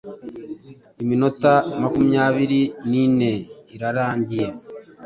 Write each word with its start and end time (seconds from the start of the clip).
Iminota 1.01 1.53
makumyabiri 1.81 2.61
nine 2.91 3.31
irarangiye 3.75 4.47